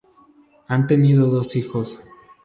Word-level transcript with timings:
Han 0.65 0.87
tenido 0.87 1.29
dos 1.29 1.55
hijos. 1.55 1.99